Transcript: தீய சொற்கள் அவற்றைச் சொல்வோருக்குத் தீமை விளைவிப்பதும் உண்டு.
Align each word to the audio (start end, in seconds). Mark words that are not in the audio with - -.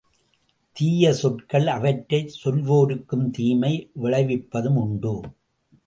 தீய 0.75 1.13
சொற்கள் 1.13 1.67
அவற்றைச் 1.67 2.39
சொல்வோருக்குத் 2.43 3.29
தீமை 3.31 3.91
விளைவிப்பதும் 4.03 4.75
உண்டு. 4.75 5.21